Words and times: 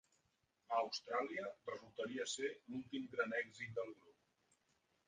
A 0.77 0.79
Austràlia, 0.83 1.45
resultaria 1.73 2.27
ser 2.33 2.51
l'últim 2.55 3.07
gran 3.15 3.39
èxit 3.45 3.79
del 3.79 3.95
grup. 4.01 4.21